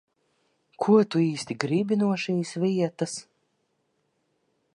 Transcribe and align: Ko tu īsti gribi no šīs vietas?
Ko 0.85 0.95
tu 1.15 1.21
īsti 1.25 1.57
gribi 1.65 1.99
no 2.05 2.09
šīs 2.25 2.55
vietas? 2.65 3.15